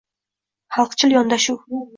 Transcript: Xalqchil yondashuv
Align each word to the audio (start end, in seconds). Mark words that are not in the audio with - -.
Xalqchil 0.79 1.15
yondashuv 1.17 1.65